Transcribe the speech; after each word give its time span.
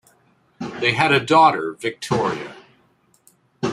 They 0.79 0.93
had 0.93 1.11
a 1.11 1.23
daughter 1.23 1.73
Victoria. 1.73 2.55